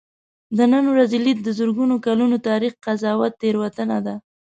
[0.57, 4.15] د نن ورځې لید د زرګونو کلونو تاریخ قضاوت تېروتنه ده.